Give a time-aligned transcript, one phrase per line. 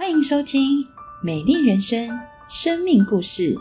[0.00, 0.82] 欢迎收听
[1.22, 2.08] 《美丽人生》
[2.48, 3.54] 生命故事。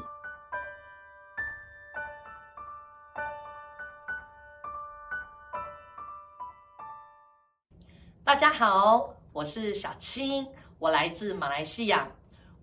[8.23, 10.47] 大家好，我是小青，
[10.79, 12.09] 我来自马来西亚。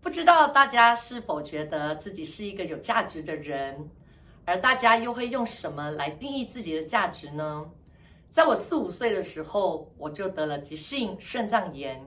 [0.01, 3.91] 不知道大家是否觉得自己是一个有价值的人？
[4.47, 7.67] 而大家又会用什么来定义自己的价值呢？
[8.31, 12.07] 在我四五岁的时候，我就得了急性肾脏炎，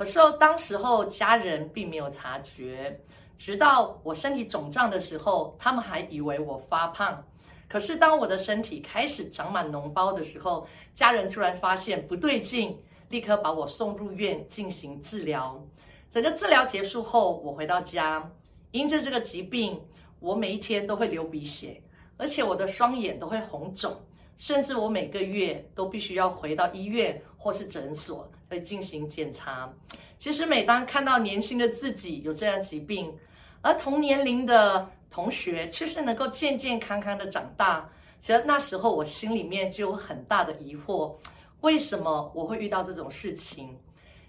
[0.00, 3.00] 可是当时候家人并没有察觉，
[3.36, 7.26] 直到我身体肿胀的时候，他们还以为我发胖。
[7.68, 12.78] 可是当我的身体开始长满脓包的时候，家人突然发现不对劲，
[13.10, 15.66] 立刻把我送入院进行治疗。
[16.10, 18.32] 整个治疗结束后，我回到家，
[18.70, 19.82] 因着这个疾病。
[20.18, 21.82] 我每一天都会流鼻血，
[22.16, 24.00] 而且我的双眼都会红肿，
[24.40, 29.70] 甚至我每个月都必须要回到医院或是诊所来进行检查。
[30.18, 33.14] 其实每当看到年轻的自己有这样疾病，
[33.60, 41.16] 而同年龄的同学却是能够健健康康的长大，其实那时候我心里面就有很大的疑惑：
[41.60, 43.76] 为什么我会遇到这种事情？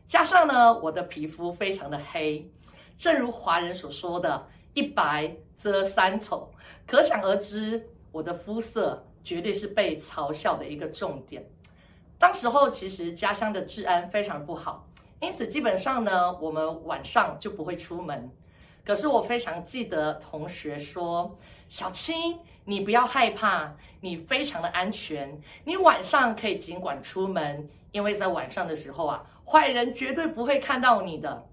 [0.08, 2.46] 加上呢，我的皮肤非常的黑，
[2.98, 4.46] 正如华人所说的。
[4.74, 6.50] 一白遮三丑，
[6.88, 11.46] 可想而知，我的肤色绝对是被嘲笑的一个重点。
[12.20, 14.88] 当时候其实家乡的治安非常不好，
[15.20, 18.32] 因此基本上呢，我们晚上就不会出门。
[18.86, 21.38] 可是我非常记得同学说
[21.70, 31.48] ：“小青，你不要害怕，你非常的安全，你晚上可以尽管出门，因为在晚上的时候啊，坏人绝对不会看到你的。”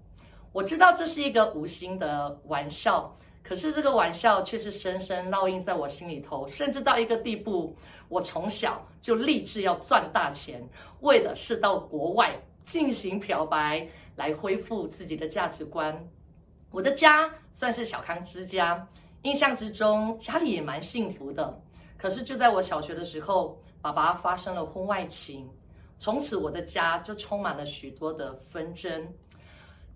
[0.51, 7.75] 我知道这是一个无心的玩笑，可是这个玩笑却是深深烙印在我心里头，甚至到一个地步，
[8.07, 10.69] 我从小就立志要赚大钱，
[11.01, 16.07] 为的是到国外进行漂白，来恢复自己的价值观。
[16.71, 18.87] 我的家算是小康之家，
[19.23, 21.59] 印象之中家里也蛮幸福的。
[21.97, 25.49] 可是就在我小学的时候，爸爸发生了婚外情，
[25.97, 29.13] 从此我的家就充满了许多的纷争。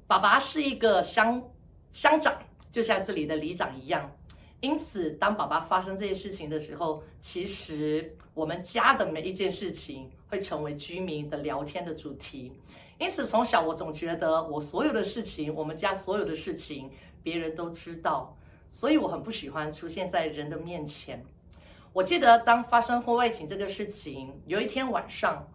[0.07, 1.43] 爸爸是一个乡
[1.91, 2.41] 乡长，
[2.73, 4.11] 就像这里的里长一样。
[4.59, 12.53] 因此，当爸爸发生这些事情的时候，其实我们家的每一件事情会成为居民的聊天的主题。
[12.97, 16.91] 因此，从小我总觉得我所有的事情，我们家所有的事情，
[17.23, 18.37] 别人都知道，
[18.69, 21.25] 所以我很不喜欢出现在人的面前。
[21.91, 25.49] 我记得当发生婚外情这个事情，有一天晚上，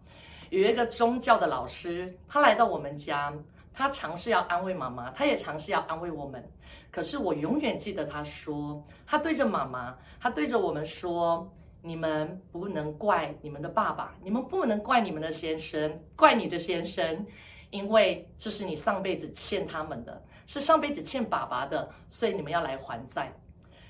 [0.51, 3.35] 有一个宗教的老师，他来到我们家。
[3.73, 6.51] 他尝试要安慰妈妈，他也尝试要安慰我们。
[6.99, 11.49] 可是我永远记得他说，他对着妈妈，他对着我们说
[11.81, 17.25] ：“你们不能怪你们的爸爸，你们不能怪你们的先生，怪你的先生，
[17.71, 23.33] 因为这是你上辈子欠他们的，是上辈子欠爸爸的，所以你们要来还债。”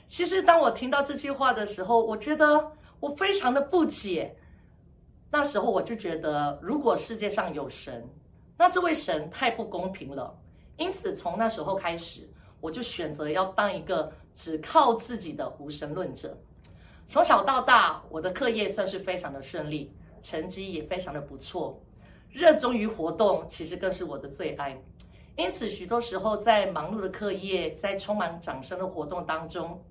[0.07, 4.37] 其实当我听到这句话的时候，我觉得我非常的不解。
[5.31, 8.07] 那时候我就觉得，如果世界上有神。
[8.59, 10.39] 那这位神太不公平了，
[10.77, 12.29] 因此从那时候开始，
[12.61, 16.39] 我就选择要当一个只靠自己的无神论者。
[17.07, 19.93] 从小到大，我的课业算是非常的顺利，
[20.23, 21.81] 成绩也非常的不错。
[22.31, 24.79] 热衷于活动，其实更是我的最爱。
[25.37, 29.83] 因此，许多时候在忙碌的课业，在充满掌声的活动当中，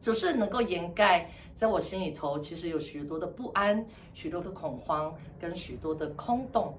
[0.00, 6.78] 总是能够掩盖在我心里头其实有许多的不安、许多的恐慌跟许多的空洞。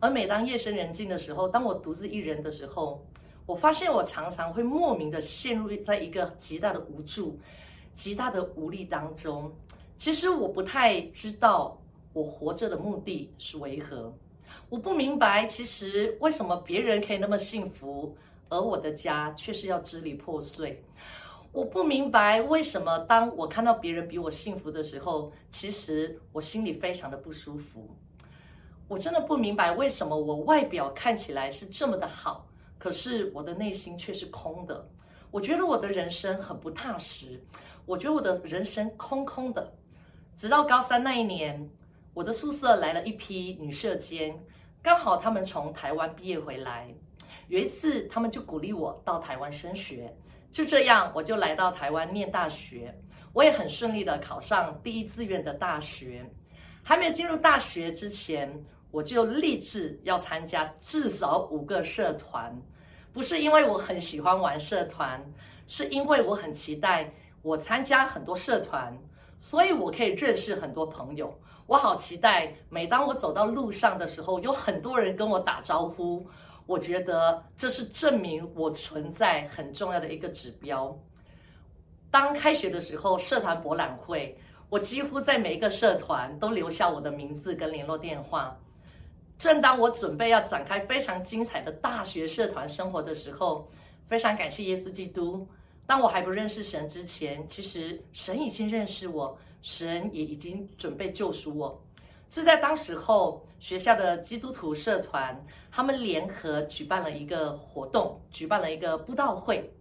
[0.00, 3.02] 而每当夜深人静的时候，当我独自一人的时候，
[3.46, 7.38] 我发现我常常会莫名的陷入在一个极大的无助、
[7.92, 9.54] 极大的无力当中。
[9.98, 11.80] 其实我不太知道
[12.12, 14.14] 我活着的目的是为何，
[14.68, 18.16] 我不明白其实为什么别人可以那么幸福，
[18.48, 20.82] 而我的家却是要支离破碎。
[21.52, 27.88] 我不明白为什么当我看到别人比我幸福的时候，其实我心里非常的不舒服。
[28.88, 32.46] 我真的不明白为什么我外表看起来是这么的好，
[32.84, 34.86] 可是我的内心却是空的。
[35.30, 37.42] 我觉得我的人生很不踏实，
[37.86, 39.72] 我觉得我的人生空空的。
[40.36, 41.70] 直到高三那一年，
[42.12, 44.38] 我的宿舍来了一批女社监，
[44.82, 46.94] 刚好他们从台湾毕业回来。
[47.48, 50.14] 有一次，他们就鼓励我到台湾升学，
[50.50, 52.94] 就这样我就来到台湾念大学。
[53.32, 56.30] 我也很顺利的考上第一志愿的大学。
[56.82, 62.60] 还没有进入大学之前，我就立志要参加至少五个社团，
[63.14, 65.24] 不是因为我很喜欢玩社团，
[65.68, 68.98] 是因为我很期待我参加很多社团，
[69.38, 71.38] 所以我可以认识很多朋友。
[71.66, 76.26] 我好期待，每当我走到路上的时候，有很多人跟我打招呼。
[76.66, 80.98] 我觉得这是证明我存在很重要的一个指标。
[82.10, 84.38] 当开学的时候，社团博览会，
[84.70, 88.58] 我几乎在每一个社团都留下我的名字跟联络电话。
[89.38, 93.68] 正当我准备要展开非常精彩的大学社团生活的时候，
[94.06, 95.46] 非常感谢耶稣基督。
[95.86, 101.82] 当我还不认识神之前，其实神已经认识我，神也已经准备救赎我。
[102.30, 109.72] 是在当时候学校的基督徒社团，他们联合举办了一个活动，举办了一个布道会，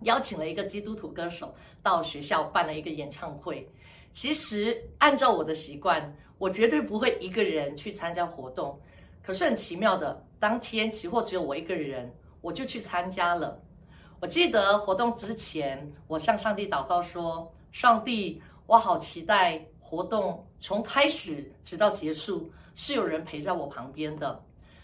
[0.00, 3.70] 邀请了一个基督徒歌手到学校办了一个演唱会。
[4.12, 8.80] 其实按照我的习惯，我绝对不会一个人去参加活动。
[9.24, 13.62] 可是很奇妙的，当天期货只有我一个人，我就去参加了。
[14.20, 24.42] 我记得活动之前，我向上帝祷告说：“上帝，我好期待活动从开始直到结束是有人陪在我旁边的。”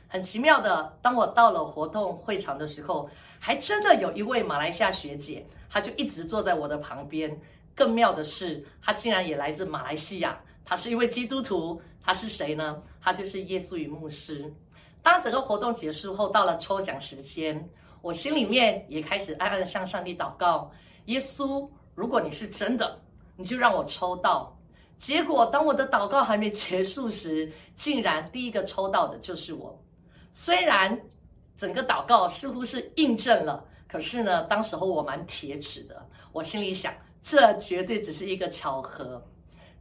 [0.08, 7.40] 很奇妙的，当我到了活动会场的时候，还真的有一位马来西亚学姐，她就一直坐在我的旁边。
[7.74, 10.40] 更妙的是，她竟然也来自马来西亚，
[10.70, 11.82] 他是一位基督徒。
[12.00, 12.82] 他是谁呢？
[13.02, 14.54] 他就是耶稣与牧师。
[15.02, 17.68] 当整个活动结束后，到了抽奖时间，
[18.02, 20.70] 我心里面也开始暗暗向上帝祷告：
[21.06, 23.00] 耶稣，如果你是真的，
[23.36, 24.56] 你就让我抽到。
[24.98, 29.82] 结果，当我的祷告还没结束时，竟然第一个抽到的就是我。
[30.32, 31.00] 虽然
[31.56, 39.26] 整个祷告似乎是印证了，可是呢，当时候我蛮铁齿的，我心里想，这绝对只是一个巧合。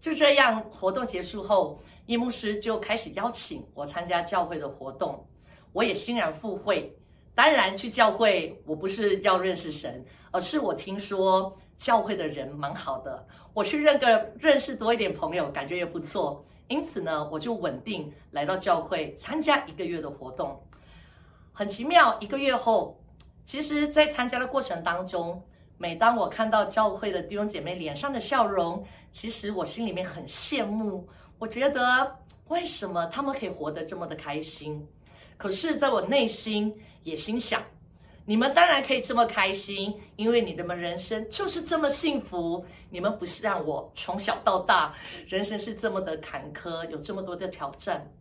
[0.02, 1.80] 就这样，活动结束后。
[2.06, 5.28] 叶牧师就开始邀请我参加教会的活动，
[5.74, 6.92] 我也欣然赴会。
[7.36, 16.44] 当然，去教会我不是要认识神，而是我听说教会的人蛮好的，我去认个认识多一点朋友，感觉也不错。
[16.68, 20.60] 因此呢，我就稳定来到教会参加一个月的活动。
[21.54, 23.00] 很奇妙，一个月后，
[23.46, 25.44] 其实，在参加的过程当中，
[25.82, 31.08] 每当我看到教会的弟兄姐妹脸上的笑容，其实我心里面很羡慕。
[31.38, 32.18] 我觉得
[32.50, 34.90] 为什么他们可以活得这么的开心？
[35.38, 37.64] 可是，在我内心也心想，
[38.26, 42.66] 你们当然可以这么开心，因为你们人生就是这么幸福。
[42.90, 44.96] 你们不是让我从小到大，
[45.30, 48.12] 人生是这么的坎坷，有这么多的挑战。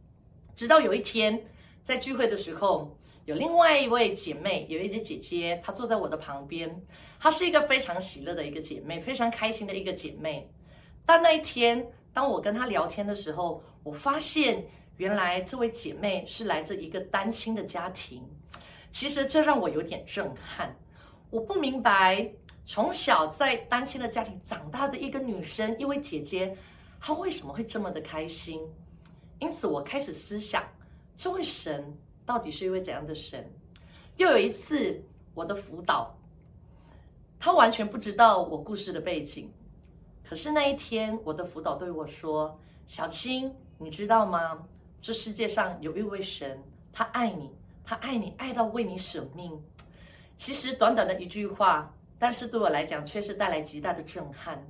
[0.54, 1.44] 直到有一天，
[1.82, 2.96] 在聚会的时候，
[3.28, 6.80] 有另外一位姐妹，有一位姐姐，她坐在我的旁边，
[7.20, 10.50] 她是一个非常喜乐的一个姐妹，非常开心的一个姐妹。
[11.04, 14.64] 但那一天，当我跟她聊天的时候，我发现
[14.96, 18.26] 原来这位姐妹是来自一个单亲的家庭。
[18.92, 20.74] 其实这让我有点震撼。
[21.28, 22.32] 我不明白，
[22.64, 26.56] 从小在单亲的家庭长大的一个女生，一位姐姐，
[26.98, 28.58] 她为什么会这么的开心？
[29.38, 30.64] 因此，我开始思想，
[31.14, 31.94] 这位神
[32.28, 33.50] 到底是一位怎样的神？
[34.18, 35.02] 又有一次，
[35.32, 36.14] 我的辅导，
[37.40, 39.50] 他完全不知道我故事的背景。
[40.28, 44.62] 可是那一天，我的辅导对我说：“小青，你知道吗？
[45.00, 47.50] 这世界上有一位神，他爱你，
[47.82, 49.58] 他爱你，爱到为你舍命。”
[50.36, 54.66] 其实短短的一句话，但是对我来讲却是带来极大的震撼，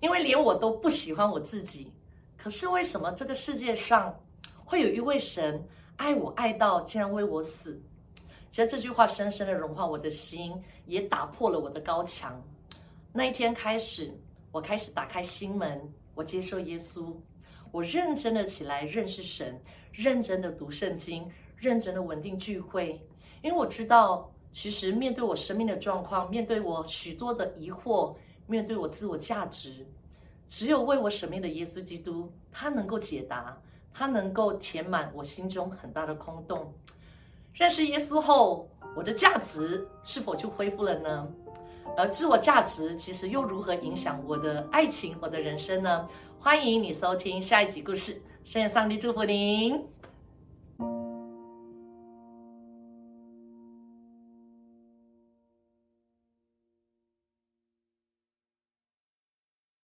[0.00, 1.90] 因为连我都不喜欢我自己。
[2.36, 4.20] 可是为什么这个世界上
[4.66, 7.80] 会有一位神爱我，爱到竟然为我死？
[8.50, 12.42] 其实这句话深深的融化我的心，也打破了我的高墙。
[13.12, 14.12] 那一天开始。
[14.52, 17.14] 我开始打开心门，我接受耶稣，
[17.72, 19.60] 我认真的起来认识神，
[19.92, 22.98] 认真的读圣经，认真的稳定聚会，
[23.42, 29.86] 因为我知道，其实面对我生命的状况，面对我许多的疑惑，面对我自我价值，
[30.48, 33.60] 只有为我舍命的耶稣基督，他能够解答，
[33.96, 36.74] 它能够填满我心中很大的空洞。
[37.54, 41.28] 认识耶稣后，我的价值是否就恢复了呢？
[41.96, 46.06] 而自我价值其实又如何影响我的爱情、我的人生呢？
[46.38, 48.20] 欢迎你收听下一集故事，
[48.54, 49.86] 愿上帝祝福您。